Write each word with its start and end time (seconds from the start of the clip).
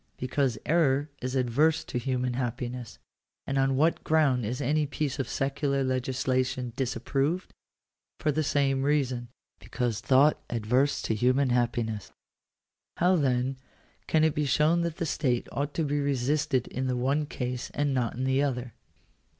Because 0.17 0.57
error 0.65 1.11
is 1.21 1.35
adverse 1.35 1.83
to 1.83 1.99
human 1.99 2.33
happiness. 2.33 2.97
And 3.45 3.59
on 3.59 3.75
what 3.75 4.03
ground 4.03 4.47
is 4.47 4.59
any 4.59 4.87
piece 4.87 5.19
of 5.19 5.29
secular 5.29 5.83
legislation 5.83 6.73
disapproved? 6.75 7.53
For 8.17 8.31
the 8.31 8.41
same 8.41 8.81
reason— 8.81 9.27
because 9.59 9.99
thought 10.01 10.41
adverse 10.49 11.03
to 11.03 11.13
human 11.13 11.51
happiness. 11.51 12.11
How 12.97 13.15
then 13.15 13.57
can 14.07 14.23
it 14.23 14.33
be 14.33 14.45
shown 14.45 14.81
that 14.81 14.97
the 14.97 15.05
state 15.05 15.47
ought 15.51 15.75
to 15.75 15.83
be 15.83 15.99
resisted 15.99 16.65
in 16.69 16.87
the 16.87 16.97
one 16.97 17.27
case 17.27 17.69
and 17.75 17.93
not 17.93 18.15
in 18.15 18.23
the 18.23 18.41
other 18.41 18.73